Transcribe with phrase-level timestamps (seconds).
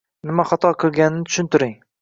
[0.29, 1.81] nima xato qilganini tushuntiring.